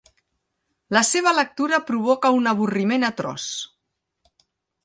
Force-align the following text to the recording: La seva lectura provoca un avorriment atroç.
La 0.97 1.03
seva 1.09 1.33
lectura 1.39 1.81
provoca 1.91 2.33
un 2.39 2.51
avorriment 2.53 3.09
atroç. 3.11 3.49